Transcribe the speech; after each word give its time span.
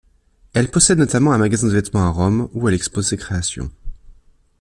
Elle 0.53 0.71
possède 0.71 0.97
notamment 0.97 1.31
un 1.31 1.37
magasin 1.37 1.67
de 1.67 1.73
vêtements 1.73 2.03
à 2.07 2.09
Rome 2.09 2.49
où 2.53 2.67
elle 2.67 2.73
expose 2.73 3.07
ses 3.09 3.17
créations. 3.17 3.69